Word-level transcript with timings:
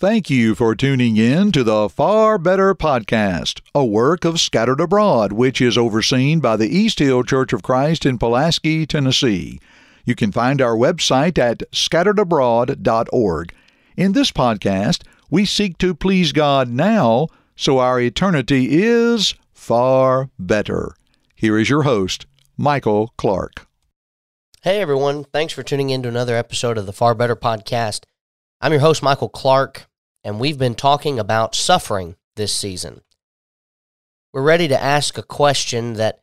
Thank 0.00 0.30
you 0.30 0.54
for 0.54 0.74
tuning 0.74 1.18
in 1.18 1.52
to 1.52 1.62
the 1.62 1.90
Far 1.90 2.38
Better 2.38 2.74
Podcast, 2.74 3.60
a 3.74 3.84
work 3.84 4.24
of 4.24 4.40
Scattered 4.40 4.80
Abroad, 4.80 5.30
which 5.30 5.60
is 5.60 5.76
overseen 5.76 6.40
by 6.40 6.56
the 6.56 6.74
East 6.74 7.00
Hill 7.00 7.22
Church 7.22 7.52
of 7.52 7.62
Christ 7.62 8.06
in 8.06 8.16
Pulaski, 8.16 8.86
Tennessee. 8.86 9.60
You 10.06 10.14
can 10.14 10.32
find 10.32 10.62
our 10.62 10.74
website 10.74 11.36
at 11.36 11.70
scatteredabroad.org. 11.72 13.52
In 13.94 14.12
this 14.12 14.30
podcast, 14.30 15.02
we 15.28 15.44
seek 15.44 15.76
to 15.76 15.94
please 15.94 16.32
God 16.32 16.70
now 16.70 17.26
so 17.54 17.78
our 17.78 18.00
eternity 18.00 18.82
is 18.82 19.34
far 19.52 20.30
better. 20.38 20.94
Here 21.34 21.58
is 21.58 21.68
your 21.68 21.82
host, 21.82 22.24
Michael 22.56 23.12
Clark. 23.18 23.66
Hey 24.62 24.80
everyone, 24.80 25.24
thanks 25.24 25.52
for 25.52 25.62
tuning 25.62 25.90
in 25.90 26.02
to 26.04 26.08
another 26.08 26.36
episode 26.36 26.78
of 26.78 26.86
the 26.86 26.94
Far 26.94 27.14
Better 27.14 27.36
Podcast. 27.36 28.04
I'm 28.62 28.72
your 28.72 28.80
host, 28.80 29.02
Michael 29.02 29.28
Clark 29.28 29.89
and 30.24 30.40
we've 30.40 30.58
been 30.58 30.74
talking 30.74 31.18
about 31.18 31.54
suffering 31.54 32.16
this 32.36 32.54
season. 32.54 33.02
We're 34.32 34.42
ready 34.42 34.68
to 34.68 34.80
ask 34.80 35.18
a 35.18 35.22
question 35.22 35.94
that 35.94 36.20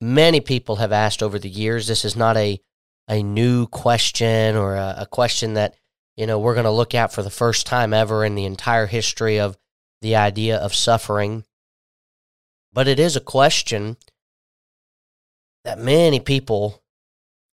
many 0.00 0.40
people 0.40 0.76
have 0.76 0.92
asked 0.92 1.22
over 1.22 1.38
the 1.38 1.48
years. 1.48 1.86
This 1.86 2.04
is 2.04 2.16
not 2.16 2.36
a, 2.36 2.60
a 3.08 3.22
new 3.22 3.66
question 3.66 4.56
or 4.56 4.74
a, 4.74 4.96
a 4.98 5.06
question 5.06 5.54
that, 5.54 5.74
you 6.16 6.26
know, 6.26 6.38
we're 6.38 6.54
going 6.54 6.64
to 6.64 6.70
look 6.70 6.94
at 6.94 7.12
for 7.12 7.22
the 7.22 7.30
first 7.30 7.66
time 7.66 7.94
ever 7.94 8.24
in 8.24 8.34
the 8.34 8.44
entire 8.44 8.86
history 8.86 9.38
of 9.38 9.56
the 10.02 10.16
idea 10.16 10.56
of 10.56 10.74
suffering. 10.74 11.44
But 12.72 12.88
it 12.88 13.00
is 13.00 13.16
a 13.16 13.20
question 13.20 13.96
that 15.64 15.78
many 15.78 16.20
people 16.20 16.82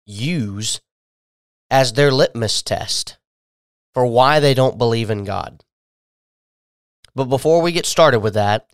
use 0.06 0.82
as 1.72 1.94
their 1.94 2.12
litmus 2.12 2.62
test 2.62 3.18
for 3.96 4.06
why 4.06 4.42
they 4.42 4.54
don't 4.54 4.78
believe 4.78 5.10
in 5.10 5.24
God. 5.24 5.64
But 7.16 7.26
before 7.26 7.62
we 7.62 7.72
get 7.72 7.86
started 7.86 8.20
with 8.20 8.34
that, 8.34 8.70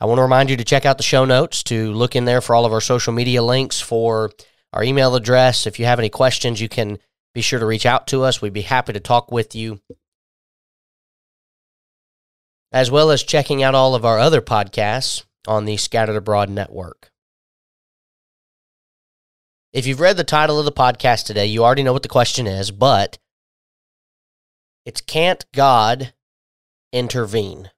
I 0.00 0.06
want 0.06 0.18
to 0.18 0.22
remind 0.22 0.50
you 0.50 0.56
to 0.56 0.64
check 0.64 0.84
out 0.84 0.96
the 0.96 1.04
show 1.04 1.24
notes, 1.24 1.62
to 1.64 1.92
look 1.92 2.16
in 2.16 2.24
there 2.24 2.40
for 2.40 2.56
all 2.56 2.66
of 2.66 2.72
our 2.72 2.80
social 2.80 3.12
media 3.12 3.44
links, 3.44 3.80
for 3.80 4.32
our 4.72 4.82
email 4.82 5.14
address. 5.14 5.68
If 5.68 5.78
you 5.78 5.86
have 5.86 6.00
any 6.00 6.10
questions, 6.10 6.60
you 6.60 6.68
can 6.68 6.98
be 7.32 7.42
sure 7.42 7.60
to 7.60 7.64
reach 7.64 7.86
out 7.86 8.08
to 8.08 8.24
us. 8.24 8.42
We'd 8.42 8.52
be 8.52 8.62
happy 8.62 8.92
to 8.92 9.00
talk 9.00 9.30
with 9.30 9.54
you. 9.54 9.80
As 12.72 12.90
well 12.90 13.12
as 13.12 13.22
checking 13.22 13.62
out 13.62 13.76
all 13.76 13.94
of 13.94 14.04
our 14.04 14.18
other 14.18 14.40
podcasts 14.40 15.24
on 15.46 15.64
the 15.64 15.76
Scattered 15.76 16.16
Abroad 16.16 16.50
Network. 16.50 17.12
If 19.72 19.86
you've 19.86 20.00
read 20.00 20.16
the 20.16 20.24
title 20.24 20.58
of 20.58 20.64
the 20.64 20.72
podcast 20.72 21.24
today, 21.24 21.46
you 21.46 21.64
already 21.64 21.84
know 21.84 21.92
what 21.92 22.02
the 22.02 22.08
question 22.08 22.48
is, 22.48 22.72
but 22.72 23.18
it's 24.84 25.00
can't 25.00 25.44
God 25.52 26.12
intervene? 26.92 27.70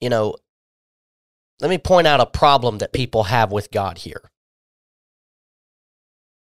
You 0.00 0.08
know, 0.08 0.36
let 1.60 1.68
me 1.68 1.78
point 1.78 2.06
out 2.06 2.20
a 2.20 2.26
problem 2.26 2.78
that 2.78 2.92
people 2.92 3.24
have 3.24 3.52
with 3.52 3.70
God 3.70 3.98
here. 3.98 4.30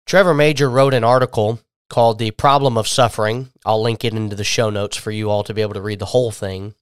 Trevor 0.05 0.33
Major 0.33 0.69
wrote 0.69 0.93
an 0.93 1.03
article 1.03 1.59
called 1.89 2.19
The 2.19 2.31
Problem 2.31 2.77
of 2.77 2.87
Suffering. 2.87 3.49
I'll 3.65 3.81
link 3.81 4.03
it 4.03 4.13
into 4.13 4.35
the 4.35 4.43
show 4.43 4.69
notes 4.69 4.97
for 4.97 5.11
you 5.11 5.29
all 5.29 5.43
to 5.43 5.53
be 5.53 5.61
able 5.61 5.73
to 5.73 5.81
read 5.81 5.99
the 5.99 6.05
whole 6.05 6.31
thing. 6.31 6.75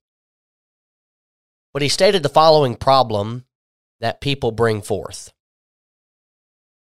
But 1.73 1.81
he 1.81 1.89
stated 1.89 2.23
the 2.23 2.29
following 2.29 2.75
problem 2.75 3.45
that 3.99 4.21
people 4.21 4.51
bring 4.51 4.81
forth. 4.81 5.33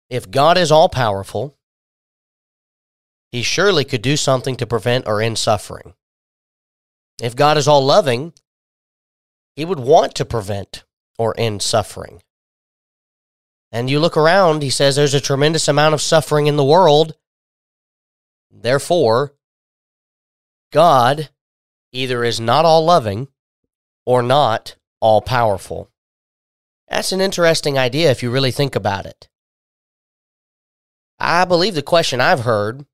If 0.08 0.30
God 0.30 0.56
is 0.56 0.72
all 0.72 0.88
powerful, 0.88 1.57
he 3.30 3.42
surely 3.42 3.84
could 3.84 4.02
do 4.02 4.16
something 4.16 4.56
to 4.56 4.66
prevent 4.66 5.06
or 5.06 5.20
end 5.20 5.38
suffering. 5.38 5.94
If 7.20 7.36
God 7.36 7.56
is 7.56 7.68
all 7.68 7.84
loving, 7.84 8.32
he 9.56 9.64
would 9.64 9.80
want 9.80 10.14
to 10.14 10.24
prevent 10.24 10.84
or 11.18 11.34
end 11.36 11.62
suffering. 11.62 12.22
And 13.70 13.90
you 13.90 14.00
look 14.00 14.16
around, 14.16 14.62
he 14.62 14.70
says 14.70 14.96
there's 14.96 15.14
a 15.14 15.20
tremendous 15.20 15.68
amount 15.68 15.94
of 15.94 16.00
suffering 16.00 16.46
in 16.46 16.56
the 16.56 16.64
world. 16.64 17.16
Therefore, 18.50 19.34
God 20.72 21.28
either 21.92 22.24
is 22.24 22.40
not 22.40 22.64
all 22.64 22.84
loving 22.84 23.28
or 24.06 24.22
not 24.22 24.76
all 25.00 25.20
powerful. 25.20 25.90
That's 26.88 27.12
an 27.12 27.20
interesting 27.20 27.76
idea 27.76 28.10
if 28.10 28.22
you 28.22 28.30
really 28.30 28.50
think 28.50 28.74
about 28.74 29.04
it. 29.04 29.28
I 31.18 31.44
believe 31.44 31.74
the 31.74 31.82
question 31.82 32.20
I've 32.20 32.40
heard 32.40 32.86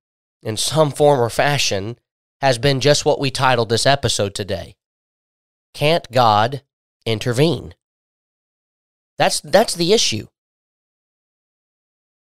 in 0.45 0.57
some 0.59 0.93
form 0.93 1.19
or 1.19 1.31
fashion 1.31 1.99
has 2.41 2.59
been 2.59 2.79
just 2.79 3.05
what 3.05 3.19
we 3.19 3.31
titled 3.31 3.71
this 3.71 3.87
episode 3.87 4.35
today. 4.35 4.77
Can't 5.73 6.09
God 6.13 6.63
intervene? 7.07 7.75
That's 9.17 9.41
that's 9.41 9.75
the 9.75 9.93
issue. 9.93 10.29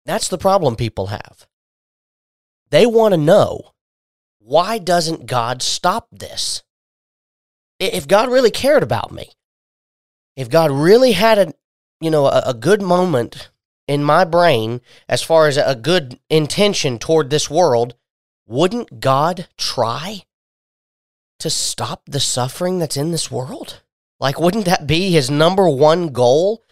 That's 0.05 0.29
the 0.29 0.37
problem 0.37 0.75
people 0.75 1.07
have. 1.07 1.47
They 2.69 2.85
want 2.85 3.13
to 3.13 3.17
know 3.17 3.73
why 4.39 4.77
doesn't 4.77 5.25
God 5.25 5.61
stop 5.61 6.07
this? 6.11 6.63
If 7.79 8.07
God 8.07 8.29
really 8.29 8.51
cared 8.51 8.83
about 8.83 9.11
me, 9.11 9.31
if 10.35 10.49
God 10.49 10.71
really 10.71 11.11
had 11.11 11.37
a 11.37 11.53
you 11.99 12.09
know 12.09 12.27
a, 12.27 12.43
a 12.47 12.53
good 12.53 12.81
moment 12.81 13.49
in 13.87 14.03
my 14.03 14.23
brain 14.23 14.79
as 15.09 15.21
far 15.21 15.47
as 15.47 15.57
a 15.57 15.75
good 15.75 16.19
intention 16.29 16.97
toward 16.97 17.29
this 17.29 17.49
world, 17.49 17.95
wouldn't 18.45 18.99
God 18.99 19.47
try 19.57 20.23
to 21.39 21.49
stop 21.49 22.03
the 22.05 22.19
suffering 22.19 22.79
that's 22.79 22.97
in 22.97 23.11
this 23.11 23.31
world? 23.31 23.81
Like, 24.19 24.39
wouldn't 24.39 24.65
that 24.65 24.87
be 24.87 25.11
his 25.11 25.29
number 25.29 25.67
one 25.67 26.09
goal? 26.09 26.63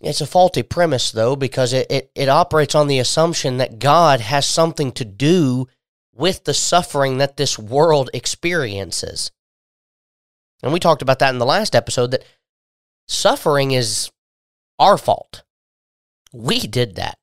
It's 0.00 0.20
a 0.20 0.26
faulty 0.26 0.62
premise, 0.62 1.12
though, 1.12 1.36
because 1.36 1.72
it, 1.72 1.86
it, 1.90 2.10
it, 2.14 2.28
operates 2.28 2.74
on 2.74 2.88
the 2.88 2.98
assumption 2.98 3.58
that 3.58 3.78
God 3.78 4.20
has 4.20 4.48
something 4.48 4.90
to 4.92 5.04
do 5.04 5.68
with 6.14 6.44
the 6.44 6.54
suffering 6.54 7.18
that 7.18 7.36
this 7.36 7.58
world 7.58 8.10
experiences. 8.12 9.30
And 10.62 10.72
we 10.72 10.80
talked 10.80 11.02
about 11.02 11.20
that 11.20 11.30
in 11.30 11.38
the 11.38 11.46
last 11.46 11.74
episode 11.76 12.10
that 12.10 12.24
suffering 13.06 13.72
is 13.72 14.10
our 14.78 14.98
fault. 14.98 15.42
We 16.32 16.60
did 16.60 16.96
that. 16.96 17.18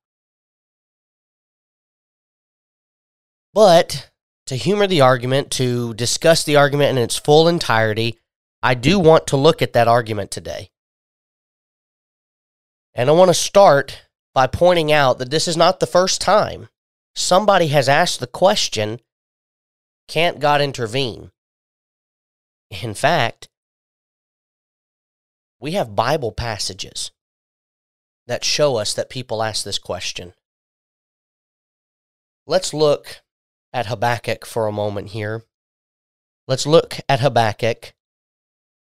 But 3.59 4.09
to 4.45 4.55
humor 4.55 4.87
the 4.87 5.01
argument, 5.01 5.51
to 5.51 5.93
discuss 5.95 6.45
the 6.45 6.55
argument 6.55 6.91
in 6.91 7.03
its 7.03 7.17
full 7.17 7.49
entirety, 7.49 8.17
I 8.63 8.73
do 8.73 8.97
want 8.97 9.27
to 9.27 9.35
look 9.35 9.61
at 9.61 9.73
that 9.73 9.85
argument 9.85 10.31
today. 10.31 10.69
And 12.93 13.09
I 13.09 13.11
want 13.11 13.27
to 13.27 13.33
start 13.33 14.03
by 14.33 14.47
pointing 14.47 14.93
out 14.93 15.17
that 15.17 15.29
this 15.29 15.45
is 15.45 15.57
not 15.57 15.81
the 15.81 15.87
first 15.87 16.21
time 16.21 16.69
somebody 17.13 17.67
has 17.67 17.89
asked 17.89 18.21
the 18.21 18.27
question 18.27 19.01
can't 20.07 20.39
God 20.39 20.61
intervene? 20.61 21.31
In 22.69 22.93
fact, 22.93 23.49
we 25.59 25.73
have 25.73 25.97
Bible 25.97 26.31
passages 26.31 27.11
that 28.25 28.45
show 28.45 28.77
us 28.77 28.93
that 28.93 29.09
people 29.09 29.43
ask 29.43 29.65
this 29.65 29.79
question. 29.79 30.31
Let's 32.47 32.73
look 32.73 33.21
at 33.73 33.87
Habakkuk 33.87 34.45
for 34.45 34.67
a 34.67 34.71
moment 34.71 35.09
here. 35.09 35.43
Let's 36.47 36.65
look 36.65 36.99
at 37.07 37.19
Habakkuk. 37.19 37.93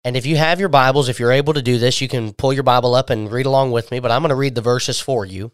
And 0.04 0.16
if 0.16 0.26
you 0.26 0.38
have 0.38 0.60
your 0.60 0.70
Bibles, 0.70 1.10
if 1.10 1.20
you're 1.20 1.32
able 1.32 1.54
to 1.54 1.62
do 1.62 1.78
this, 1.78 2.02
you 2.02 2.08
can 2.08 2.34
pull 2.34 2.54
your 2.54 2.64
Bible 2.64 2.96
up 2.96 3.10
and 3.10 3.32
read 3.32 3.46
along 3.46 3.72
with 3.72 3.92
me, 3.92 4.00
but 4.00 4.12
I'm 4.12 4.22
going 4.22 4.30
to 4.30 4.36
read 4.36 4.56
the 4.56 4.62
verses 4.62 5.00
for 5.00 5.26
you. 5.26 5.52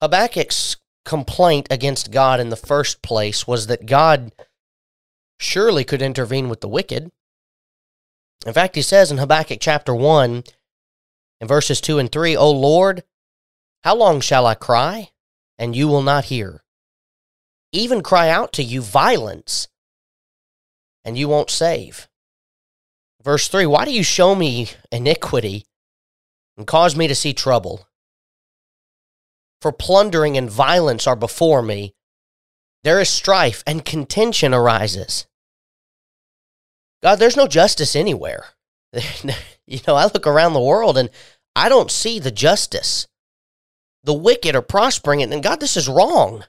Habakkuk's 0.00 0.76
complaint 1.04 1.68
against 1.70 2.10
God 2.10 2.40
in 2.40 2.48
the 2.48 2.56
first 2.56 3.02
place 3.02 3.46
was 3.46 3.66
that 3.66 3.86
God 3.86 4.32
surely 5.38 5.84
could 5.84 6.02
intervene 6.02 6.48
with 6.48 6.60
the 6.60 6.68
wicked. 6.68 7.10
In 8.46 8.52
fact, 8.52 8.74
he 8.74 8.82
says 8.82 9.10
in 9.10 9.18
Habakkuk 9.18 9.58
chapter 9.60 9.94
1, 9.94 10.44
in 11.40 11.48
verses 11.48 11.80
2 11.80 11.98
and 11.98 12.10
3, 12.10 12.36
O 12.36 12.50
Lord, 12.50 13.04
how 13.82 13.94
long 13.94 14.20
shall 14.20 14.46
I 14.46 14.54
cry? 14.54 15.10
And 15.58 15.76
you 15.76 15.88
will 15.88 16.02
not 16.02 16.26
hear. 16.26 16.62
Even 17.72 18.02
cry 18.02 18.28
out 18.28 18.52
to 18.54 18.62
you 18.62 18.80
violence, 18.80 19.68
and 21.04 21.18
you 21.18 21.28
won't 21.28 21.50
save. 21.50 22.08
Verse 23.22 23.48
3 23.48 23.66
Why 23.66 23.84
do 23.84 23.92
you 23.92 24.02
show 24.02 24.34
me 24.34 24.70
iniquity 24.92 25.66
and 26.56 26.66
cause 26.66 26.94
me 26.94 27.08
to 27.08 27.14
see 27.14 27.32
trouble? 27.32 27.88
For 29.60 29.72
plundering 29.72 30.36
and 30.36 30.50
violence 30.50 31.06
are 31.06 31.16
before 31.16 31.62
me. 31.62 31.94
There 32.84 33.00
is 33.00 33.08
strife 33.08 33.62
and 33.66 33.84
contention 33.84 34.52
arises. 34.52 35.26
God, 37.02 37.16
there's 37.16 37.36
no 37.36 37.46
justice 37.46 37.96
anywhere. 37.96 38.44
you 39.66 39.80
know, 39.86 39.94
I 39.94 40.04
look 40.04 40.26
around 40.26 40.52
the 40.52 40.60
world 40.60 40.98
and 40.98 41.08
I 41.56 41.68
don't 41.68 41.90
see 41.90 42.18
the 42.18 42.30
justice. 42.30 43.06
The 44.04 44.14
wicked 44.14 44.54
are 44.54 44.62
prospering, 44.62 45.22
and 45.22 45.42
God, 45.42 45.60
this 45.60 45.76
is 45.76 45.88
wrong. 45.88 46.44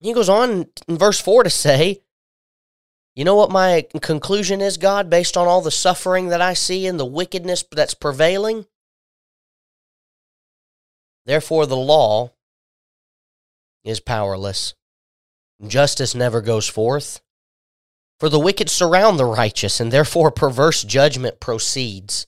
He 0.00 0.12
goes 0.12 0.28
on 0.28 0.66
in 0.86 0.96
verse 0.96 1.20
4 1.20 1.42
to 1.42 1.50
say, 1.50 2.02
You 3.14 3.24
know 3.24 3.34
what 3.34 3.50
my 3.50 3.86
conclusion 4.00 4.60
is, 4.60 4.76
God, 4.76 5.10
based 5.10 5.36
on 5.36 5.48
all 5.48 5.60
the 5.60 5.70
suffering 5.70 6.28
that 6.28 6.40
I 6.40 6.54
see 6.54 6.86
and 6.86 6.98
the 6.98 7.04
wickedness 7.04 7.64
that's 7.70 7.94
prevailing? 7.94 8.66
Therefore, 11.24 11.66
the 11.66 11.76
law 11.76 12.30
is 13.84 13.98
powerless. 13.98 14.74
Justice 15.66 16.14
never 16.14 16.40
goes 16.40 16.68
forth. 16.68 17.20
For 18.20 18.28
the 18.28 18.38
wicked 18.38 18.70
surround 18.70 19.18
the 19.18 19.24
righteous, 19.24 19.80
and 19.80 19.92
therefore 19.92 20.30
perverse 20.30 20.84
judgment 20.84 21.40
proceeds. 21.40 22.26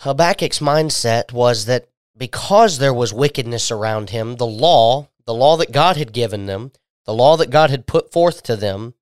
Habakkuk's 0.00 0.60
mindset 0.60 1.30
was 1.32 1.66
that 1.66 1.88
because 2.16 2.78
there 2.78 2.94
was 2.94 3.12
wickedness 3.12 3.70
around 3.70 4.10
him, 4.10 4.36
the 4.36 4.46
law, 4.46 5.08
the 5.26 5.34
law 5.34 5.58
that 5.58 5.72
God 5.72 5.98
had 5.98 6.12
given 6.12 6.46
them, 6.46 6.72
the 7.04 7.12
law 7.12 7.36
that 7.36 7.50
God 7.50 7.68
had 7.68 7.86
put 7.86 8.10
forth 8.10 8.42
to 8.44 8.56
them, 8.56 8.94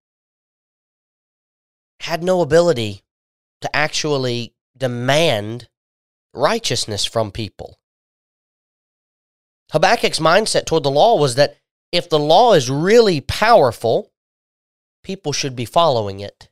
had 2.01 2.23
no 2.23 2.41
ability 2.41 3.03
to 3.61 3.77
actually 3.77 4.55
demand 4.77 5.69
righteousness 6.35 7.05
from 7.05 7.31
people. 7.31 7.79
Habakkuk's 9.73 10.19
mindset 10.19 10.65
toward 10.65 10.83
the 10.83 10.91
law 10.91 11.17
was 11.17 11.37
that 11.37 11.59
if 11.93 12.09
the 12.09 12.19
law 12.19 12.55
is 12.55 12.71
really 12.71 13.21
powerful, 13.21 14.11
people 15.05 15.33
should 15.33 15.55
be 15.55 15.65
following 15.65 16.19
it. 16.21 16.49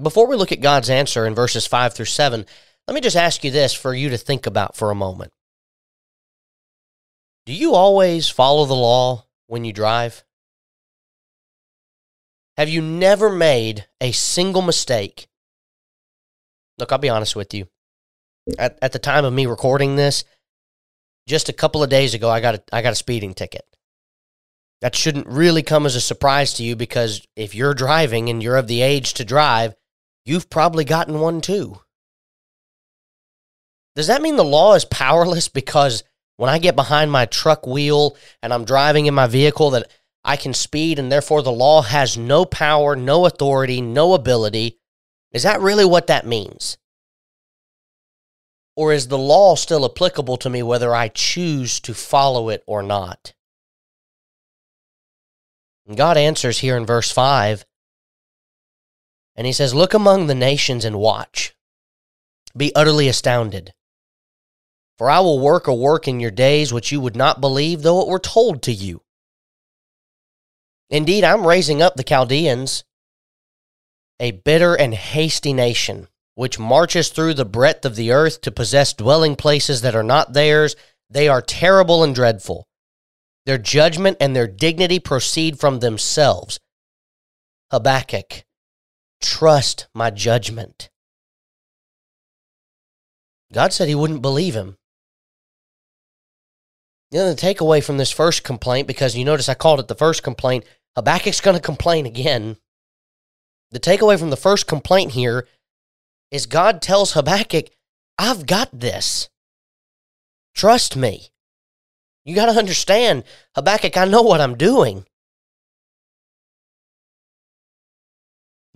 Before 0.00 0.26
we 0.26 0.36
look 0.36 0.52
at 0.52 0.60
God's 0.60 0.90
answer 0.90 1.26
in 1.26 1.34
verses 1.34 1.66
5 1.66 1.94
through 1.94 2.04
7, 2.04 2.44
let 2.86 2.94
me 2.94 3.00
just 3.00 3.16
ask 3.16 3.42
you 3.42 3.50
this 3.50 3.72
for 3.72 3.94
you 3.94 4.10
to 4.10 4.18
think 4.18 4.46
about 4.46 4.76
for 4.76 4.90
a 4.90 4.94
moment. 4.94 5.32
Do 7.46 7.52
you 7.52 7.74
always 7.74 8.28
follow 8.28 8.66
the 8.66 8.74
law 8.74 9.26
when 9.46 9.64
you 9.64 9.72
drive? 9.72 10.24
Have 12.56 12.68
you 12.68 12.82
never 12.82 13.30
made 13.30 13.86
a 14.00 14.12
single 14.12 14.62
mistake? 14.62 15.28
Look, 16.78 16.92
I'll 16.92 16.98
be 16.98 17.08
honest 17.08 17.36
with 17.36 17.54
you. 17.54 17.68
At, 18.58 18.78
at 18.82 18.92
the 18.92 18.98
time 18.98 19.24
of 19.24 19.32
me 19.32 19.46
recording 19.46 19.96
this, 19.96 20.24
just 21.26 21.48
a 21.48 21.54
couple 21.54 21.82
of 21.82 21.90
days 21.90 22.14
ago, 22.14 22.30
I 22.30 22.40
got 22.40 22.54
a, 22.56 22.62
I 22.72 22.82
got 22.82 22.92
a 22.92 22.96
speeding 22.96 23.34
ticket. 23.34 23.64
That 24.82 24.94
shouldn't 24.94 25.26
really 25.26 25.62
come 25.62 25.86
as 25.86 25.96
a 25.96 26.00
surprise 26.00 26.52
to 26.54 26.62
you 26.62 26.76
because 26.76 27.26
if 27.34 27.54
you're 27.54 27.74
driving 27.74 28.28
and 28.28 28.42
you're 28.42 28.56
of 28.56 28.68
the 28.68 28.82
age 28.82 29.14
to 29.14 29.24
drive, 29.24 29.74
you've 30.26 30.50
probably 30.50 30.84
gotten 30.84 31.20
one 31.20 31.40
too. 31.40 31.80
Does 33.94 34.08
that 34.08 34.20
mean 34.20 34.36
the 34.36 34.44
law 34.44 34.74
is 34.74 34.84
powerless 34.84 35.48
because 35.48 36.04
when 36.36 36.50
I 36.50 36.58
get 36.58 36.76
behind 36.76 37.10
my 37.10 37.24
truck 37.24 37.66
wheel 37.66 38.16
and 38.42 38.52
I'm 38.52 38.66
driving 38.66 39.06
in 39.06 39.14
my 39.14 39.26
vehicle 39.26 39.70
that 39.70 39.90
I 40.22 40.36
can 40.36 40.52
speed 40.52 40.98
and 40.98 41.10
therefore 41.10 41.42
the 41.42 41.52
law 41.52 41.80
has 41.80 42.18
no 42.18 42.44
power, 42.44 42.94
no 42.94 43.24
authority, 43.24 43.80
no 43.80 44.12
ability? 44.12 44.78
Is 45.32 45.44
that 45.44 45.60
really 45.60 45.84
what 45.84 46.08
that 46.08 46.26
means? 46.26 46.76
Or 48.74 48.92
is 48.92 49.08
the 49.08 49.16
law 49.16 49.54
still 49.54 49.86
applicable 49.86 50.36
to 50.38 50.50
me 50.50 50.62
whether 50.62 50.94
I 50.94 51.08
choose 51.08 51.80
to 51.80 51.94
follow 51.94 52.50
it 52.50 52.62
or 52.66 52.82
not? 52.82 53.32
And 55.86 55.96
God 55.96 56.18
answers 56.18 56.58
here 56.58 56.76
in 56.76 56.84
verse 56.84 57.10
5 57.10 57.64
and 59.36 59.46
he 59.46 59.52
says, 59.52 59.74
Look 59.74 59.94
among 59.94 60.26
the 60.26 60.34
nations 60.34 60.84
and 60.84 60.98
watch. 60.98 61.54
Be 62.56 62.74
utterly 62.74 63.06
astounded. 63.06 63.72
For 64.98 65.10
I 65.10 65.20
will 65.20 65.38
work 65.38 65.66
a 65.66 65.74
work 65.74 66.08
in 66.08 66.20
your 66.20 66.30
days 66.30 66.72
which 66.72 66.90
you 66.90 67.00
would 67.00 67.16
not 67.16 67.40
believe, 67.40 67.82
though 67.82 68.00
it 68.00 68.08
were 68.08 68.18
told 68.18 68.62
to 68.62 68.72
you. 68.72 69.02
Indeed, 70.88 71.22
I'm 71.22 71.46
raising 71.46 71.82
up 71.82 71.96
the 71.96 72.04
Chaldeans, 72.04 72.84
a 74.18 74.30
bitter 74.30 74.74
and 74.74 74.94
hasty 74.94 75.52
nation, 75.52 76.08
which 76.34 76.58
marches 76.58 77.10
through 77.10 77.34
the 77.34 77.44
breadth 77.44 77.84
of 77.84 77.96
the 77.96 78.12
earth 78.12 78.40
to 78.42 78.50
possess 78.50 78.94
dwelling 78.94 79.36
places 79.36 79.82
that 79.82 79.94
are 79.94 80.02
not 80.02 80.32
theirs. 80.32 80.76
They 81.10 81.28
are 81.28 81.42
terrible 81.42 82.02
and 82.02 82.14
dreadful. 82.14 82.66
Their 83.44 83.58
judgment 83.58 84.16
and 84.20 84.34
their 84.34 84.46
dignity 84.46 84.98
proceed 84.98 85.60
from 85.60 85.80
themselves. 85.80 86.58
Habakkuk, 87.70 88.45
trust 89.20 89.88
my 89.94 90.10
judgment. 90.10 90.90
God 93.52 93.72
said 93.72 93.88
he 93.88 93.94
wouldn't 93.94 94.22
believe 94.22 94.54
him. 94.54 94.76
You 97.10 97.20
know, 97.20 97.32
the 97.32 97.40
takeaway 97.40 97.82
from 97.82 97.98
this 97.98 98.10
first 98.10 98.42
complaint, 98.42 98.88
because 98.88 99.16
you 99.16 99.24
notice 99.24 99.48
I 99.48 99.54
called 99.54 99.80
it 99.80 99.88
the 99.88 99.94
first 99.94 100.22
complaint, 100.22 100.64
Habakkuk's 100.96 101.40
going 101.40 101.56
to 101.56 101.62
complain 101.62 102.04
again. 102.04 102.56
The 103.70 103.80
takeaway 103.80 104.18
from 104.18 104.30
the 104.30 104.36
first 104.36 104.66
complaint 104.66 105.12
here 105.12 105.46
is 106.30 106.46
God 106.46 106.82
tells 106.82 107.12
Habakkuk, 107.12 107.66
I've 108.18 108.46
got 108.46 108.70
this. 108.72 109.28
Trust 110.54 110.96
me. 110.96 111.28
You 112.24 112.34
got 112.34 112.46
to 112.46 112.58
understand, 112.58 113.22
Habakkuk, 113.54 113.96
I 113.96 114.04
know 114.04 114.22
what 114.22 114.40
I'm 114.40 114.56
doing. 114.56 115.06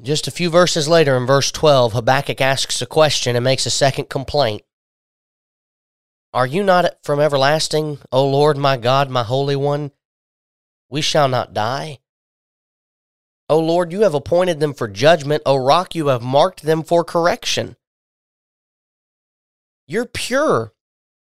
Just 0.02 0.26
a 0.26 0.31
few 0.31 0.49
verses 0.49 0.88
later, 0.88 1.17
in 1.17 1.26
verse 1.26 1.50
12, 1.52 1.93
Habakkuk 1.93 2.41
asks 2.41 2.81
a 2.81 2.87
question 2.87 3.37
and 3.37 3.44
makes 3.44 3.67
a 3.67 3.70
second 3.70 4.08
complaint. 4.08 4.62
Are 6.32 6.47
you 6.47 6.62
not 6.62 6.97
from 7.02 7.20
everlasting, 7.20 7.99
O 8.11 8.26
Lord 8.26 8.56
my 8.56 8.76
God, 8.76 9.11
my 9.11 9.25
Holy 9.25 9.56
One? 9.56 9.91
We 10.88 11.02
shall 11.02 11.29
not 11.29 11.52
die. 11.52 11.99
O 13.49 13.58
Lord, 13.58 13.93
you 13.93 14.02
have 14.02 14.14
appointed 14.14 14.58
them 14.58 14.73
for 14.73 14.88
judgment. 14.88 15.43
O 15.44 15.56
rock, 15.56 15.94
you 15.94 16.06
have 16.06 16.23
marked 16.23 16.62
them 16.62 16.82
for 16.82 17.05
correction. 17.05 17.76
You're 19.87 20.06
pure 20.06 20.73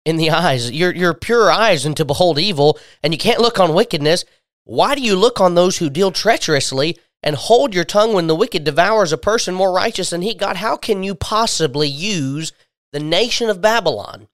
in 0.03 0.17
the 0.17 0.31
eyes. 0.31 0.71
You're, 0.71 0.93
you're 0.93 1.13
pure 1.13 1.51
eyes 1.51 1.85
and 1.85 1.95
to 1.97 2.03
behold 2.03 2.39
evil, 2.39 2.77
and 3.01 3.13
you 3.13 3.17
can't 3.19 3.41
look 3.41 3.59
on 3.59 3.73
wickedness. 3.73 4.25
Why 4.63 4.95
do 4.95 5.01
you 5.01 5.15
look 5.15 5.39
on 5.39 5.55
those 5.55 5.77
who 5.77 5.89
deal 5.89 6.11
treacherously 6.11 6.97
and 7.25 7.35
hold 7.35 7.73
your 7.73 7.83
tongue 7.83 8.13
when 8.13 8.27
the 8.27 8.35
wicked 8.35 8.63
devours 8.63 9.11
a 9.11 9.17
person 9.17 9.55
more 9.55 9.73
righteous 9.73 10.11
than 10.11 10.21
he. 10.21 10.35
God, 10.35 10.57
how 10.57 10.77
can 10.77 11.01
you 11.01 11.15
possibly 11.15 11.87
use 11.87 12.53
the 12.93 12.99
nation 12.99 13.49
of 13.49 13.59
Babylon? 13.59 14.27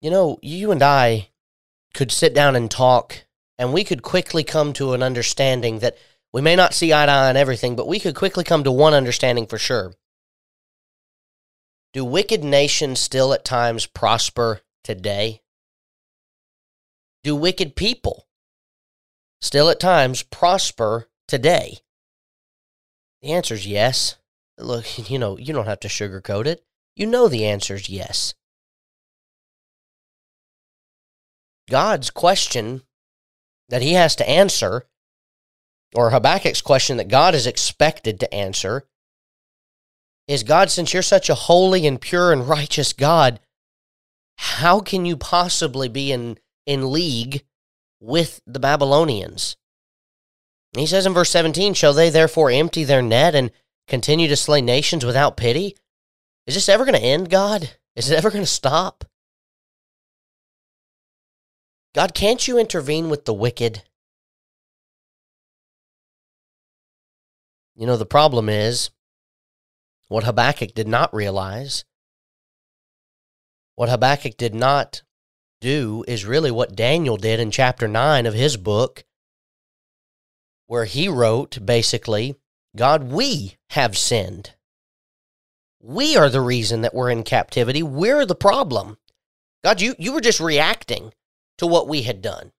You 0.00 0.10
know, 0.10 0.40
you 0.42 0.72
and 0.72 0.82
I 0.82 1.28
could 1.94 2.10
sit 2.10 2.34
down 2.34 2.56
and 2.56 2.68
talk, 2.68 3.24
and 3.56 3.72
we 3.72 3.84
could 3.84 4.02
quickly 4.02 4.42
come 4.42 4.72
to 4.72 4.92
an 4.92 5.02
understanding 5.04 5.78
that 5.78 5.96
we 6.32 6.40
may 6.40 6.56
not 6.56 6.74
see 6.74 6.92
eye 6.92 7.06
to 7.06 7.12
eye 7.12 7.28
on 7.28 7.36
everything, 7.36 7.76
but 7.76 7.86
we 7.86 8.00
could 8.00 8.16
quickly 8.16 8.42
come 8.42 8.64
to 8.64 8.72
one 8.72 8.94
understanding 8.94 9.46
for 9.46 9.58
sure. 9.58 9.94
Do 11.92 12.04
wicked 12.04 12.42
nations 12.42 12.98
still 12.98 13.32
at 13.32 13.44
times 13.44 13.86
prosper 13.86 14.62
today? 14.82 15.42
Do 17.24 17.36
wicked 17.36 17.76
people 17.76 18.26
still 19.40 19.70
at 19.70 19.80
times 19.80 20.22
prosper 20.22 21.08
today? 21.28 21.78
The 23.20 23.32
answer 23.32 23.54
is 23.54 23.66
yes. 23.66 24.16
Look, 24.58 24.86
you 25.10 25.18
know, 25.18 25.38
you 25.38 25.52
don't 25.52 25.66
have 25.66 25.80
to 25.80 25.88
sugarcoat 25.88 26.46
it. 26.46 26.64
You 26.96 27.06
know 27.06 27.28
the 27.28 27.46
answer 27.46 27.74
is 27.74 27.88
yes. 27.88 28.34
God's 31.70 32.10
question 32.10 32.82
that 33.68 33.82
he 33.82 33.94
has 33.94 34.14
to 34.16 34.28
answer, 34.28 34.86
or 35.94 36.10
Habakkuk's 36.10 36.60
question 36.60 36.98
that 36.98 37.08
God 37.08 37.34
is 37.34 37.46
expected 37.46 38.20
to 38.20 38.34
answer, 38.34 38.86
is 40.28 40.42
God, 40.42 40.70
since 40.70 40.92
you're 40.92 41.02
such 41.02 41.30
a 41.30 41.34
holy 41.34 41.86
and 41.86 42.00
pure 42.00 42.32
and 42.32 42.46
righteous 42.48 42.92
God, 42.92 43.40
how 44.36 44.80
can 44.80 45.06
you 45.06 45.16
possibly 45.16 45.88
be 45.88 46.12
in 46.12 46.38
in 46.66 46.92
league 46.92 47.44
with 48.00 48.40
the 48.46 48.60
Babylonians. 48.60 49.56
He 50.72 50.86
says 50.86 51.06
in 51.06 51.12
verse 51.12 51.30
17, 51.30 51.74
Shall 51.74 51.92
they 51.92 52.10
therefore 52.10 52.50
empty 52.50 52.84
their 52.84 53.02
net 53.02 53.34
and 53.34 53.50
continue 53.86 54.28
to 54.28 54.36
slay 54.36 54.60
nations 54.60 55.04
without 55.04 55.36
pity? 55.36 55.76
Is 56.46 56.54
this 56.54 56.68
ever 56.68 56.84
going 56.84 56.98
to 56.98 57.06
end, 57.06 57.30
God? 57.30 57.70
Is 57.94 58.10
it 58.10 58.16
ever 58.16 58.30
going 58.30 58.42
to 58.42 58.50
stop? 58.50 59.04
God, 61.94 62.14
can't 62.14 62.48
you 62.48 62.58
intervene 62.58 63.10
with 63.10 63.26
the 63.26 63.34
wicked? 63.34 63.82
You 67.74 67.86
know, 67.86 67.96
the 67.96 68.06
problem 68.06 68.48
is 68.48 68.90
what 70.08 70.24
Habakkuk 70.24 70.74
did 70.74 70.88
not 70.88 71.14
realize, 71.14 71.84
what 73.74 73.88
Habakkuk 73.88 74.36
did 74.36 74.54
not 74.54 75.02
do 75.62 76.04
is 76.06 76.26
really 76.26 76.50
what 76.50 76.76
Daniel 76.76 77.16
did 77.16 77.40
in 77.40 77.50
chapter 77.50 77.88
9 77.88 78.26
of 78.26 78.34
his 78.34 78.58
book, 78.58 79.04
where 80.66 80.84
he 80.84 81.08
wrote 81.08 81.64
basically 81.64 82.34
God, 82.76 83.04
we 83.04 83.56
have 83.70 83.96
sinned. 83.96 84.54
We 85.80 86.16
are 86.16 86.30
the 86.30 86.40
reason 86.40 86.82
that 86.82 86.94
we're 86.94 87.10
in 87.10 87.22
captivity. 87.22 87.82
We're 87.82 88.24
the 88.24 88.34
problem. 88.34 88.98
God, 89.62 89.80
you, 89.80 89.94
you 89.98 90.12
were 90.12 90.20
just 90.20 90.40
reacting 90.40 91.12
to 91.58 91.66
what 91.66 91.88
we 91.88 92.02
had 92.02 92.22
done. 92.22 92.52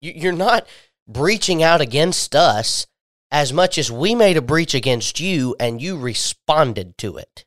You, 0.00 0.12
you're 0.14 0.32
not 0.32 0.66
breaching 1.06 1.62
out 1.62 1.80
against 1.80 2.34
us 2.34 2.86
as 3.30 3.52
much 3.52 3.78
as 3.78 3.90
we 3.90 4.14
made 4.14 4.36
a 4.36 4.42
breach 4.42 4.74
against 4.74 5.20
you 5.20 5.54
and 5.60 5.80
you 5.80 5.96
responded 5.96 6.98
to 6.98 7.16
it. 7.16 7.44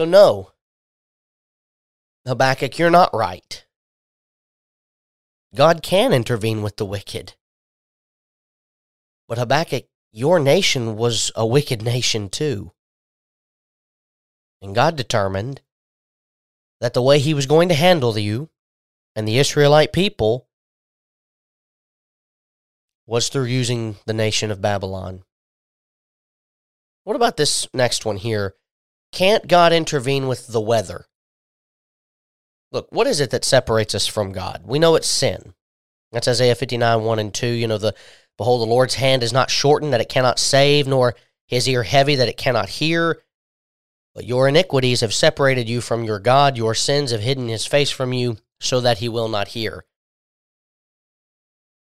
So, 0.00 0.06
no, 0.06 0.52
Habakkuk, 2.26 2.78
you're 2.78 2.88
not 2.88 3.12
right. 3.12 3.66
God 5.54 5.82
can 5.82 6.14
intervene 6.14 6.62
with 6.62 6.76
the 6.76 6.86
wicked. 6.86 7.34
But 9.28 9.36
Habakkuk, 9.36 9.88
your 10.10 10.40
nation 10.40 10.96
was 10.96 11.30
a 11.36 11.46
wicked 11.46 11.82
nation 11.82 12.30
too. 12.30 12.72
And 14.62 14.74
God 14.74 14.96
determined 14.96 15.60
that 16.80 16.94
the 16.94 17.02
way 17.02 17.18
He 17.18 17.34
was 17.34 17.44
going 17.44 17.68
to 17.68 17.74
handle 17.74 18.16
you 18.16 18.48
and 19.14 19.28
the 19.28 19.36
Israelite 19.36 19.92
people 19.92 20.48
was 23.06 23.28
through 23.28 23.44
using 23.44 23.96
the 24.06 24.14
nation 24.14 24.50
of 24.50 24.62
Babylon. 24.62 25.24
What 27.04 27.16
about 27.16 27.36
this 27.36 27.68
next 27.74 28.06
one 28.06 28.16
here? 28.16 28.54
Can't 29.12 29.48
God 29.48 29.72
intervene 29.72 30.28
with 30.28 30.46
the 30.48 30.60
weather? 30.60 31.06
Look, 32.72 32.86
what 32.90 33.06
is 33.06 33.20
it 33.20 33.30
that 33.30 33.44
separates 33.44 33.94
us 33.94 34.06
from 34.06 34.32
God? 34.32 34.62
We 34.64 34.78
know 34.78 34.94
it's 34.94 35.08
sin. 35.08 35.54
That's 36.12 36.28
Isaiah 36.28 36.54
59, 36.54 37.02
1 37.02 37.18
and 37.18 37.34
2. 37.34 37.46
You 37.46 37.66
know, 37.66 37.78
the 37.78 37.94
behold, 38.38 38.60
the 38.60 38.72
Lord's 38.72 38.94
hand 38.94 39.22
is 39.22 39.32
not 39.32 39.50
shortened 39.50 39.92
that 39.92 40.00
it 40.00 40.08
cannot 40.08 40.38
save, 40.38 40.86
nor 40.86 41.14
his 41.46 41.68
ear 41.68 41.82
heavy 41.82 42.16
that 42.16 42.28
it 42.28 42.36
cannot 42.36 42.68
hear. 42.68 43.22
But 44.14 44.24
your 44.24 44.48
iniquities 44.48 45.00
have 45.00 45.14
separated 45.14 45.68
you 45.68 45.80
from 45.80 46.04
your 46.04 46.18
God, 46.18 46.56
your 46.56 46.74
sins 46.74 47.10
have 47.10 47.20
hidden 47.20 47.48
his 47.48 47.66
face 47.66 47.90
from 47.90 48.12
you, 48.12 48.38
so 48.60 48.80
that 48.80 48.98
he 48.98 49.08
will 49.08 49.28
not 49.28 49.48
hear. 49.48 49.84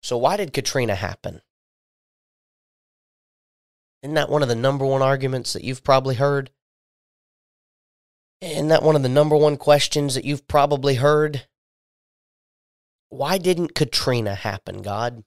So, 0.01 0.17
why 0.17 0.37
did 0.37 0.53
Katrina 0.53 0.95
happen? 0.95 1.41
Isn't 4.03 4.15
that 4.15 4.29
one 4.29 4.43
of 4.43 4.49
the 4.49 4.55
number 4.55 4.85
one 4.85 5.01
arguments 5.01 5.53
that 5.53 5.63
you've 5.63 5.83
probably 5.83 6.15
heard? 6.15 6.51
Isn't 8.43 8.67
that 8.67 8.83
one 8.83 8.97
of 8.97 9.03
the 9.03 9.09
number 9.09 9.37
one 9.37 9.55
questions 9.55 10.15
that 10.15 10.25
you've 10.25 10.49
probably 10.49 10.95
heard? 10.95 11.47
Why 13.07 13.37
didn't 13.37 13.73
Katrina 13.73 14.35
happen, 14.35 14.81
God? 14.81 15.23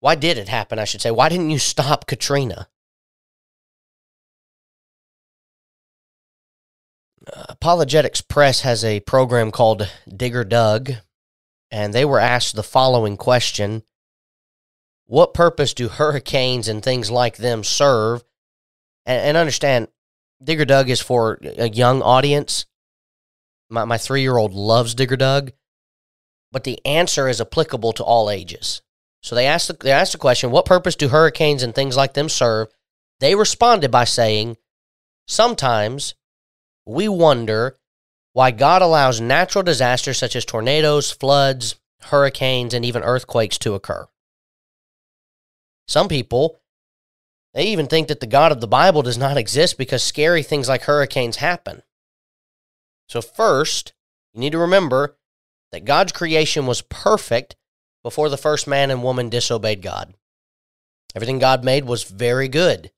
Why 0.00 0.16
did 0.16 0.36
it 0.36 0.48
happen, 0.48 0.80
I 0.80 0.84
should 0.84 1.00
say? 1.00 1.12
Why 1.12 1.28
didn't 1.28 1.50
you 1.50 1.60
stop 1.60 2.08
Katrina? 2.08 2.68
Uh, 7.32 7.44
Apologetics 7.48 8.22
Press 8.22 8.62
has 8.62 8.84
a 8.84 9.00
program 9.00 9.52
called 9.52 9.88
Digger 10.08 10.44
Doug, 10.44 10.94
and 11.70 11.94
they 11.94 12.04
were 12.04 12.18
asked 12.18 12.56
the 12.56 12.64
following 12.64 13.16
question 13.16 13.84
What 15.06 15.32
purpose 15.32 15.74
do 15.74 15.86
hurricanes 15.86 16.66
and 16.66 16.82
things 16.82 17.08
like 17.08 17.36
them 17.36 17.62
serve? 17.62 18.24
And, 19.04 19.20
and 19.28 19.36
understand, 19.36 19.86
Digger 20.42 20.64
Doug 20.64 20.90
is 20.90 21.00
for 21.00 21.38
a 21.42 21.68
young 21.68 22.02
audience. 22.02 22.66
My, 23.68 23.84
my 23.84 23.98
three 23.98 24.22
year 24.22 24.36
old 24.36 24.52
loves 24.52 24.94
Digger 24.94 25.16
Doug, 25.16 25.52
but 26.52 26.64
the 26.64 26.84
answer 26.84 27.28
is 27.28 27.40
applicable 27.40 27.92
to 27.94 28.04
all 28.04 28.30
ages. 28.30 28.82
So 29.22 29.34
they 29.34 29.46
asked, 29.46 29.68
the, 29.68 29.74
they 29.74 29.90
asked 29.90 30.12
the 30.12 30.18
question 30.18 30.50
What 30.50 30.66
purpose 30.66 30.94
do 30.94 31.08
hurricanes 31.08 31.62
and 31.62 31.74
things 31.74 31.96
like 31.96 32.14
them 32.14 32.28
serve? 32.28 32.68
They 33.20 33.34
responded 33.34 33.90
by 33.90 34.04
saying, 34.04 34.56
Sometimes 35.26 36.14
we 36.84 37.08
wonder 37.08 37.76
why 38.32 38.50
God 38.50 38.82
allows 38.82 39.20
natural 39.20 39.64
disasters 39.64 40.18
such 40.18 40.36
as 40.36 40.44
tornadoes, 40.44 41.10
floods, 41.10 41.76
hurricanes, 42.02 42.74
and 42.74 42.84
even 42.84 43.02
earthquakes 43.02 43.58
to 43.58 43.74
occur. 43.74 44.06
Some 45.88 46.08
people 46.08 46.60
they 47.56 47.68
even 47.68 47.86
think 47.86 48.08
that 48.08 48.20
the 48.20 48.26
God 48.26 48.52
of 48.52 48.60
the 48.60 48.68
Bible 48.68 49.00
does 49.00 49.16
not 49.16 49.38
exist 49.38 49.78
because 49.78 50.02
scary 50.02 50.42
things 50.42 50.68
like 50.68 50.82
hurricanes 50.82 51.36
happen. 51.36 51.82
So, 53.08 53.22
first, 53.22 53.94
you 54.34 54.40
need 54.40 54.52
to 54.52 54.58
remember 54.58 55.16
that 55.72 55.86
God's 55.86 56.12
creation 56.12 56.66
was 56.66 56.82
perfect 56.82 57.56
before 58.02 58.28
the 58.28 58.36
first 58.36 58.66
man 58.66 58.90
and 58.90 59.02
woman 59.02 59.30
disobeyed 59.30 59.80
God. 59.80 60.12
Everything 61.14 61.38
God 61.38 61.64
made 61.64 61.86
was 61.86 62.04
very 62.04 62.46
good. 62.46 62.92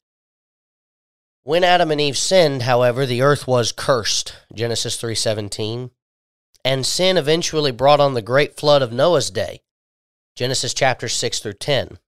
When 1.45 1.63
Adam 1.63 1.93
and 1.93 2.01
Eve 2.01 2.19
sinned, 2.19 2.63
however, 2.63 3.07
the 3.07 3.23
earth 3.23 3.47
was 3.47 3.71
cursed, 3.71 4.35
Genesis 4.53 4.97
3:17, 4.97 5.93
and 6.65 6.85
sin 6.85 7.17
eventually 7.17 7.71
brought 7.71 8.01
on 8.01 8.15
the 8.15 8.23
great 8.23 8.57
flood 8.57 8.83
of 8.83 8.91
Noah's 8.91 9.31
day, 9.31 9.63
Genesis 10.35 10.75
chapters 10.75 11.13
6 11.15 11.39
through 11.39 11.53
10. 11.53 12.01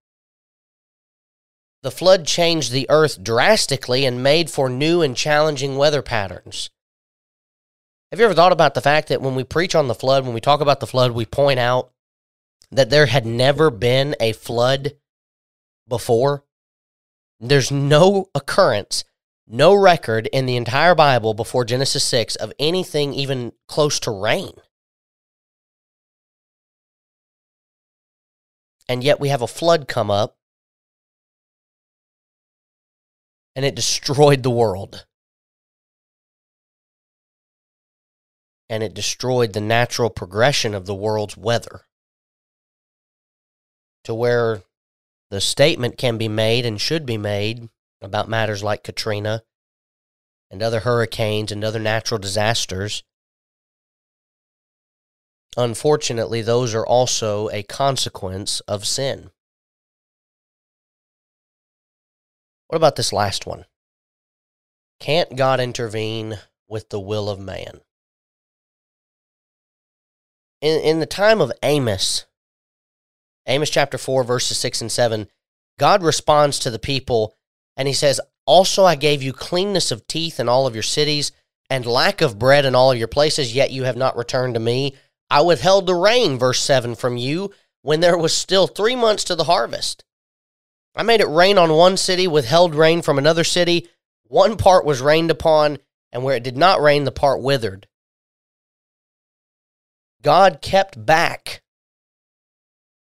The 1.82 1.90
flood 1.90 2.26
changed 2.26 2.72
the 2.72 2.86
earth 2.90 3.22
drastically 3.22 4.04
and 4.04 4.22
made 4.22 4.50
for 4.50 4.68
new 4.68 5.00
and 5.00 5.16
challenging 5.16 5.76
weather 5.76 6.02
patterns. 6.02 6.68
Have 8.10 8.18
you 8.18 8.26
ever 8.26 8.34
thought 8.34 8.52
about 8.52 8.74
the 8.74 8.82
fact 8.82 9.08
that 9.08 9.22
when 9.22 9.34
we 9.34 9.44
preach 9.44 9.74
on 9.74 9.88
the 9.88 9.94
flood, 9.94 10.24
when 10.24 10.34
we 10.34 10.40
talk 10.40 10.60
about 10.60 10.80
the 10.80 10.86
flood, 10.86 11.12
we 11.12 11.24
point 11.24 11.58
out 11.58 11.92
that 12.70 12.90
there 12.90 13.06
had 13.06 13.24
never 13.24 13.70
been 13.70 14.14
a 14.20 14.32
flood 14.32 14.96
before? 15.88 16.44
There's 17.38 17.70
no 17.70 18.28
occurrence, 18.34 19.04
no 19.46 19.72
record 19.72 20.26
in 20.26 20.44
the 20.44 20.56
entire 20.56 20.94
Bible 20.94 21.32
before 21.32 21.64
Genesis 21.64 22.04
6 22.04 22.36
of 22.36 22.52
anything 22.58 23.14
even 23.14 23.52
close 23.68 23.98
to 24.00 24.10
rain. 24.10 24.52
And 28.86 29.02
yet 29.02 29.20
we 29.20 29.28
have 29.28 29.40
a 29.40 29.46
flood 29.46 29.88
come 29.88 30.10
up 30.10 30.36
and 33.60 33.66
it 33.66 33.74
destroyed 33.74 34.42
the 34.42 34.48
world. 34.48 35.04
And 38.70 38.82
it 38.82 38.94
destroyed 38.94 39.52
the 39.52 39.60
natural 39.60 40.08
progression 40.08 40.74
of 40.74 40.86
the 40.86 40.94
world's 40.94 41.36
weather 41.36 41.82
to 44.04 44.14
where 44.14 44.62
the 45.28 45.42
statement 45.42 45.98
can 45.98 46.16
be 46.16 46.26
made 46.26 46.64
and 46.64 46.80
should 46.80 47.04
be 47.04 47.18
made 47.18 47.68
about 48.00 48.30
matters 48.30 48.62
like 48.62 48.82
Katrina 48.82 49.42
and 50.50 50.62
other 50.62 50.80
hurricanes 50.80 51.52
and 51.52 51.62
other 51.62 51.78
natural 51.78 52.18
disasters. 52.18 53.02
Unfortunately, 55.58 56.40
those 56.40 56.74
are 56.74 56.86
also 56.86 57.50
a 57.50 57.62
consequence 57.62 58.60
of 58.60 58.86
sin. 58.86 59.30
What 62.70 62.76
about 62.76 62.94
this 62.94 63.12
last 63.12 63.46
one? 63.46 63.64
Can't 65.00 65.34
God 65.34 65.58
intervene 65.58 66.38
with 66.68 66.90
the 66.90 67.00
will 67.00 67.28
of 67.28 67.40
man? 67.40 67.80
In, 70.60 70.80
in 70.80 71.00
the 71.00 71.06
time 71.06 71.40
of 71.40 71.50
Amos, 71.64 72.26
Amos 73.48 73.70
chapter 73.70 73.98
4, 73.98 74.22
verses 74.22 74.56
6 74.58 74.82
and 74.82 74.92
7, 74.92 75.26
God 75.80 76.04
responds 76.04 76.60
to 76.60 76.70
the 76.70 76.78
people 76.78 77.34
and 77.76 77.88
he 77.88 77.94
says, 77.94 78.20
Also 78.46 78.84
I 78.84 78.94
gave 78.94 79.20
you 79.20 79.32
cleanness 79.32 79.90
of 79.90 80.06
teeth 80.06 80.38
in 80.38 80.48
all 80.48 80.68
of 80.68 80.74
your 80.74 80.84
cities 80.84 81.32
and 81.68 81.84
lack 81.84 82.20
of 82.20 82.38
bread 82.38 82.64
in 82.64 82.76
all 82.76 82.92
of 82.92 82.98
your 82.98 83.08
places, 83.08 83.52
yet 83.52 83.72
you 83.72 83.82
have 83.82 83.96
not 83.96 84.16
returned 84.16 84.54
to 84.54 84.60
me. 84.60 84.94
I 85.28 85.40
withheld 85.40 85.86
the 85.86 85.96
rain, 85.96 86.38
verse 86.38 86.62
7, 86.62 86.94
from 86.94 87.16
you 87.16 87.50
when 87.82 87.98
there 87.98 88.16
was 88.16 88.32
still 88.32 88.68
three 88.68 88.94
months 88.94 89.24
to 89.24 89.34
the 89.34 89.44
harvest. 89.44 90.04
I 90.94 91.02
made 91.02 91.20
it 91.20 91.28
rain 91.28 91.58
on 91.58 91.72
one 91.72 91.96
city, 91.96 92.26
withheld 92.26 92.74
rain 92.74 93.02
from 93.02 93.18
another 93.18 93.44
city. 93.44 93.88
One 94.24 94.56
part 94.56 94.84
was 94.84 95.00
rained 95.00 95.30
upon, 95.30 95.78
and 96.12 96.24
where 96.24 96.36
it 96.36 96.42
did 96.42 96.56
not 96.56 96.80
rain, 96.80 97.04
the 97.04 97.12
part 97.12 97.40
withered. 97.40 97.86
God 100.22 100.60
kept 100.60 101.04
back 101.04 101.62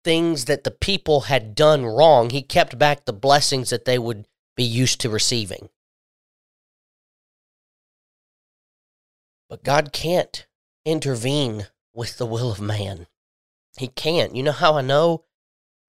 things 0.03 0.45
that 0.45 0.63
the 0.63 0.71
people 0.71 1.21
had 1.21 1.55
done 1.55 1.85
wrong. 1.85 2.29
He 2.29 2.41
kept 2.41 2.77
back 2.77 3.05
the 3.05 3.13
blessings 3.13 3.69
that 3.69 3.85
they 3.85 3.97
would 3.97 4.25
be 4.55 4.63
used 4.63 4.99
to 5.01 5.09
receiving. 5.09 5.69
But 9.49 9.63
God 9.63 9.93
can't 9.93 10.45
intervene 10.85 11.67
with 11.93 12.17
the 12.17 12.25
will 12.25 12.51
of 12.51 12.59
man. 12.59 13.07
He 13.77 13.87
can't. 13.87 14.35
You 14.35 14.43
know 14.43 14.51
how 14.51 14.77
I 14.77 14.81
know? 14.81 15.25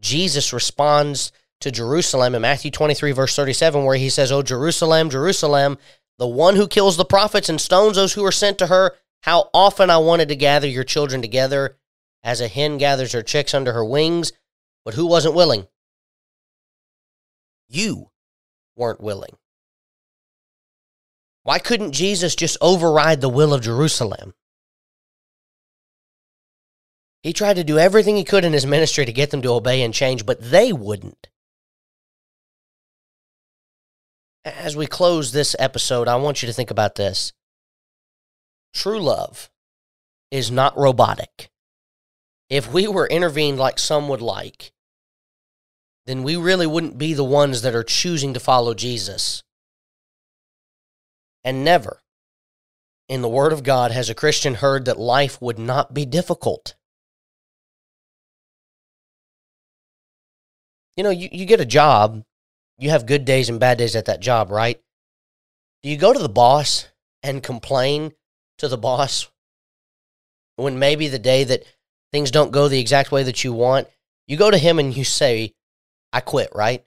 Jesus 0.00 0.52
responds 0.52 1.32
to 1.64 1.71
Jerusalem 1.71 2.35
in 2.35 2.42
Matthew 2.42 2.71
23, 2.71 3.12
verse 3.12 3.35
37, 3.35 3.85
where 3.85 3.97
he 3.97 4.09
says, 4.09 4.30
Oh, 4.30 4.42
Jerusalem, 4.42 5.11
Jerusalem, 5.11 5.78
the 6.18 6.28
one 6.28 6.56
who 6.56 6.68
kills 6.68 6.97
the 6.97 7.04
prophets 7.04 7.49
and 7.49 7.61
stones 7.61 7.97
those 7.97 8.12
who 8.12 8.25
are 8.25 8.33
sent 8.33 8.59
to 8.59 8.68
her, 8.68 8.94
how 9.23 9.50
often 9.52 9.90
I 9.90 9.99
wanted 9.99 10.28
to 10.28 10.37
gather 10.37 10.68
your 10.68 10.85
children 10.85 11.21
together 11.23 11.76
as 12.23 12.40
a 12.40 12.49
hen 12.49 12.78
gathers 12.78 13.12
her 13.12 13.23
chicks 13.23 13.54
under 13.54 13.73
her 13.73 13.85
wings, 13.85 14.33
But 14.85 14.94
who 14.94 15.06
wasn't 15.06 15.35
willing? 15.35 15.66
You 17.68 18.11
weren't 18.76 19.00
willing. 19.00 19.37
Why 21.42 21.59
couldn't 21.59 21.92
Jesus 21.92 22.35
just 22.35 22.59
override 22.61 23.21
the 23.21 23.28
will 23.28 23.54
of 23.54 23.62
Jerusalem? 23.62 24.35
He 27.23 27.33
tried 27.33 27.56
to 27.56 27.64
do 27.64 27.78
everything 27.78 28.16
he 28.16 28.25
could 28.25 28.44
in 28.44 28.52
his 28.52 28.66
ministry 28.66 29.06
to 29.06 29.12
get 29.12 29.30
them 29.30 29.40
to 29.42 29.52
obey 29.52 29.83
and 29.83 29.94
change, 29.94 30.26
but 30.26 30.42
they 30.42 30.71
wouldn't. 30.71 31.28
As 34.44 34.76
we 34.76 34.86
close 34.86 35.32
this 35.32 35.56
episode, 35.58 36.06
I 36.06 36.16
want 36.16 36.42
you 36.42 36.46
to 36.46 36.52
think 36.52 36.70
about 36.70 36.96
this. 36.96 37.32
True 38.74 39.00
love 39.00 39.50
is 40.30 40.50
not 40.50 40.76
robotic. 40.76 41.50
If 42.50 42.70
we 42.70 42.86
were 42.86 43.06
intervened 43.06 43.58
like 43.58 43.78
some 43.78 44.08
would 44.08 44.20
like, 44.20 44.72
then 46.06 46.22
we 46.22 46.36
really 46.36 46.66
wouldn't 46.66 46.98
be 46.98 47.14
the 47.14 47.24
ones 47.24 47.62
that 47.62 47.74
are 47.74 47.82
choosing 47.82 48.34
to 48.34 48.40
follow 48.40 48.74
Jesus. 48.74 49.42
And 51.42 51.64
never 51.64 52.00
in 53.08 53.22
the 53.22 53.28
Word 53.28 53.52
of 53.52 53.62
God 53.62 53.92
has 53.92 54.10
a 54.10 54.14
Christian 54.14 54.56
heard 54.56 54.84
that 54.84 54.98
life 54.98 55.40
would 55.40 55.58
not 55.58 55.94
be 55.94 56.04
difficult. 56.04 56.74
You 60.96 61.04
know, 61.04 61.10
you, 61.10 61.28
you 61.32 61.44
get 61.44 61.60
a 61.60 61.66
job, 61.66 62.24
you 62.78 62.90
have 62.90 63.07
good 63.07 63.25
days 63.25 63.49
and 63.49 63.61
bad 63.61 63.78
days 63.78 63.97
at 63.97 64.07
that 64.07 64.21
job, 64.21 64.50
right? 64.50 64.81
Do 65.83 65.90
you 65.90 65.97
go 65.97 66.12
to 66.12 66.19
the 66.19 66.28
boss 66.28 66.88
and 67.23 67.43
complain 67.43 68.12
to 68.59 68.69
the 68.69 68.78
boss 68.78 69.28
when 70.57 70.78
maybe 70.78 71.09
the 71.09 71.19
day 71.19 71.45
that 71.45 71.64
things 72.12 72.31
don't 72.31 72.52
go 72.52 72.69
the 72.69 72.81
exact 72.81 73.12
way 73.12 73.23
that 73.23 73.45
you 73.45 73.52
want? 73.52 73.88
You 74.26 74.37
go 74.37 74.50
to 74.50 74.59
him 74.59 74.78
and 74.78 74.97
you 74.97 75.04
say, 75.04 75.54
I 76.12 76.21
quit, 76.21 76.50
right? 76.54 76.85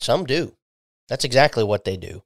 Some 0.00 0.24
do. 0.24 0.56
That's 1.08 1.24
exactly 1.24 1.64
what 1.64 1.84
they 1.84 1.96
do. 1.96 2.22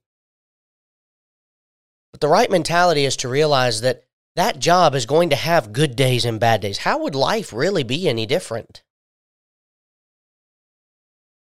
But 2.11 2.21
the 2.21 2.27
right 2.27 2.49
mentality 2.49 3.05
is 3.05 3.17
to 3.17 3.29
realize 3.29 3.81
that 3.81 4.03
that 4.35 4.59
job 4.59 4.93
is 4.93 5.05
going 5.05 5.29
to 5.31 5.35
have 5.35 5.73
good 5.73 5.95
days 5.95 6.25
and 6.25 6.39
bad 6.39 6.61
days. 6.61 6.79
How 6.79 6.99
would 6.99 7.15
life 7.15 7.51
really 7.51 7.83
be 7.83 8.07
any 8.07 8.25
different? 8.25 8.83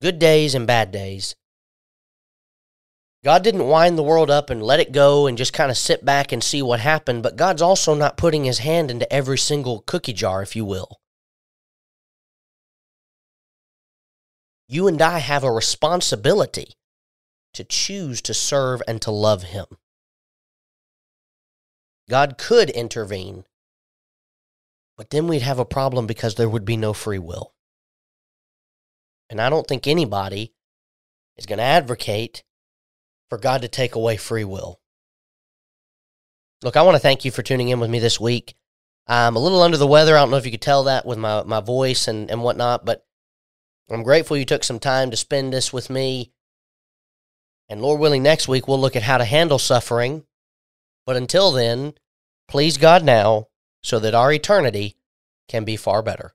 Good 0.00 0.19
days 0.19 0.54
and 0.54 0.66
bad 0.66 0.92
days. 0.92 1.35
God 3.23 3.45
didn't 3.45 3.69
wind 3.69 3.99
the 3.99 4.02
world 4.02 4.30
up 4.30 4.49
and 4.49 4.62
let 4.62 4.80
it 4.80 4.92
go 4.92 5.26
and 5.26 5.37
just 5.37 5.52
kind 5.52 5.71
of 5.71 5.76
sit 5.76 6.07
back 6.07 6.33
and 6.33 6.42
see 6.42 6.62
what 6.62 6.80
happened, 6.80 7.23
but 7.23 7.37
God's 7.37 7.61
also 7.61 7.95
not 7.95 8.16
putting 8.16 8.45
his 8.45 8.61
hand 8.61 8.90
into 8.90 9.12
every 9.12 9.37
single 9.37 9.80
cookie 9.87 10.14
jar, 10.14 10.42
if 10.42 10.57
you 10.57 10.64
will. 10.64 11.00
You 14.69 14.88
and 14.88 15.02
I 15.02 15.19
have 15.19 15.45
a 15.45 15.52
responsibility 15.52 16.73
to 17.52 17.64
choose 17.64 18.23
to 18.23 18.33
serve 18.33 18.80
and 18.88 19.02
to 19.02 19.11
love 19.11 19.42
him. 19.42 19.66
God 22.09 22.38
could 22.38 22.71
intervene, 22.71 23.45
but 24.97 25.11
then 25.11 25.28
we'd 25.28 25.42
have 25.42 25.59
a 25.59 25.66
problem 25.66 26.07
because 26.07 26.37
there 26.37 26.49
would 26.49 26.64
be 26.64 26.76
no 26.78 26.95
free 26.95 27.19
will. 27.19 27.52
And 29.30 29.40
I 29.40 29.49
don't 29.49 29.66
think 29.66 29.87
anybody 29.87 30.52
is 31.37 31.46
going 31.46 31.58
to 31.58 31.64
advocate 31.64 32.42
for 33.28 33.38
God 33.38 33.62
to 33.62 33.68
take 33.68 33.94
away 33.94 34.16
free 34.16 34.44
will. 34.44 34.80
Look, 36.62 36.76
I 36.76 36.82
want 36.82 36.96
to 36.96 37.00
thank 37.00 37.25
you 37.25 37.30
for 37.30 37.42
tuning 37.42 37.68
in 37.68 37.80
with 37.80 37.88
me 37.88 38.00
this 38.00 38.20
week. 38.20 38.56
I'm 39.06 39.37
a 39.37 39.40
little 39.40 39.62
under 39.62 39.76
the 39.76 39.87
weather. 39.87 40.16
I 40.16 40.20
don't 40.20 40.30
know 40.30 40.37
if 40.37 40.44
you 40.44 40.50
could 40.50 40.60
tell 40.60 40.84
that 40.84 41.06
with 41.06 41.16
my, 41.16 41.42
my 41.44 41.60
voice 41.60 42.08
and, 42.08 42.30
and 42.30 42.42
whatnot, 42.42 42.84
but 42.84 43.06
I'm 43.88 44.02
grateful 44.02 44.37
you 44.37 44.44
took 44.44 44.64
some 44.64 44.78
time 44.78 45.10
to 45.10 45.16
spend 45.16 45.52
this 45.52 45.72
with 45.72 45.88
me. 45.88 46.32
And 47.68 47.80
Lord 47.80 48.00
willing, 48.00 48.22
next 48.22 48.49
week 48.49 48.68
we'll 48.68 48.80
look 48.80 48.96
at 48.96 49.04
how 49.04 49.18
to 49.18 49.25
handle 49.25 49.58
suffering. 49.58 50.25
But 51.06 51.16
until 51.16 51.52
then, 51.52 51.95
please 52.49 52.76
God 52.76 53.04
now 53.04 53.47
so 53.82 53.99
that 54.00 54.14
our 54.14 54.32
eternity 54.32 54.97
can 55.49 55.64
be 55.64 55.76
far 55.76 56.02
better. 56.02 56.34